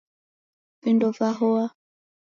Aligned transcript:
Vindo 0.83 1.11
vahoa 1.13 1.75